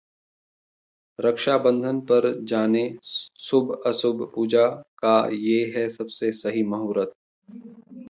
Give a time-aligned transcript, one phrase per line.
[1.19, 2.97] रक्षाबंधन पर जानें
[3.03, 7.13] शुभ-अशुभ, पूजा करने का ये है सबसे सही मुहूर्त